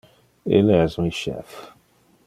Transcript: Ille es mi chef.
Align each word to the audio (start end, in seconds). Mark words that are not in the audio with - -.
Ille 0.59 0.79
es 0.85 0.97
mi 1.03 1.13
chef. 1.19 1.61